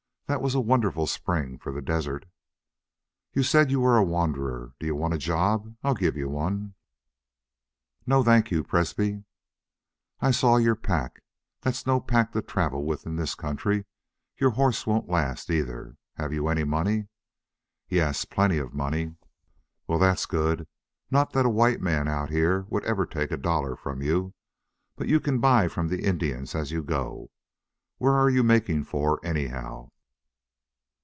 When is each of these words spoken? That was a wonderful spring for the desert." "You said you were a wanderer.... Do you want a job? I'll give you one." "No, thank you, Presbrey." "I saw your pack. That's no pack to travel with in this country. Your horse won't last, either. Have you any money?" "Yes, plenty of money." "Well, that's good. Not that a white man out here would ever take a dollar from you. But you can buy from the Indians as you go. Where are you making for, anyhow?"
That 0.27 0.41
was 0.41 0.55
a 0.55 0.61
wonderful 0.61 1.07
spring 1.07 1.57
for 1.57 1.73
the 1.73 1.81
desert." 1.81 2.25
"You 3.33 3.43
said 3.43 3.69
you 3.69 3.81
were 3.81 3.97
a 3.97 4.01
wanderer.... 4.03 4.71
Do 4.79 4.85
you 4.85 4.95
want 4.95 5.13
a 5.13 5.17
job? 5.17 5.75
I'll 5.83 5.93
give 5.93 6.15
you 6.15 6.29
one." 6.29 6.73
"No, 8.07 8.23
thank 8.23 8.49
you, 8.49 8.63
Presbrey." 8.63 9.25
"I 10.21 10.31
saw 10.31 10.55
your 10.55 10.77
pack. 10.77 11.21
That's 11.63 11.85
no 11.85 11.99
pack 11.99 12.31
to 12.31 12.41
travel 12.41 12.85
with 12.85 13.05
in 13.05 13.17
this 13.17 13.35
country. 13.35 13.83
Your 14.37 14.51
horse 14.51 14.87
won't 14.87 15.09
last, 15.09 15.49
either. 15.49 15.97
Have 16.13 16.31
you 16.31 16.47
any 16.47 16.63
money?" 16.63 17.09
"Yes, 17.89 18.23
plenty 18.23 18.57
of 18.57 18.73
money." 18.73 19.17
"Well, 19.85 19.99
that's 19.99 20.25
good. 20.25 20.65
Not 21.11 21.33
that 21.33 21.45
a 21.45 21.49
white 21.49 21.81
man 21.81 22.07
out 22.07 22.29
here 22.29 22.65
would 22.69 22.85
ever 22.85 23.05
take 23.05 23.31
a 23.31 23.37
dollar 23.37 23.75
from 23.75 24.01
you. 24.01 24.33
But 24.95 25.09
you 25.09 25.19
can 25.19 25.39
buy 25.41 25.67
from 25.67 25.89
the 25.89 26.05
Indians 26.05 26.55
as 26.55 26.71
you 26.71 26.83
go. 26.83 27.31
Where 27.97 28.13
are 28.13 28.29
you 28.29 28.43
making 28.43 28.85
for, 28.85 29.19
anyhow?" 29.25 29.89